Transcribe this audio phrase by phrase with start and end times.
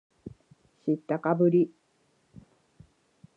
[0.83, 1.71] 知ったかぶり